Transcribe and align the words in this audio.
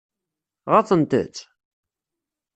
Ɣaḍent-tt? 0.71 1.35